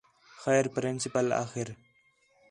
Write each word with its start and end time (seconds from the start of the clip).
خیر 0.43 0.65
پرنسپل 0.73 1.27
آخر 1.43 1.67